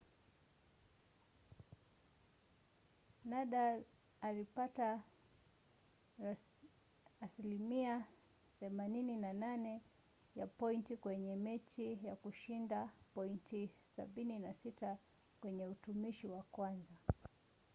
nadal 3.25 3.83
alipata 4.21 5.01
88% 7.39 9.79
ya 10.37 10.47
pointi 10.47 10.97
kwenye 10.97 11.35
mechi 11.35 11.95
na 11.95 12.15
kushinda 12.15 12.89
pointi 13.13 13.69
76 13.97 14.97
kwenye 15.41 15.65
utumishi 15.65 16.27
wa 16.27 16.43
kwanza 16.43 16.93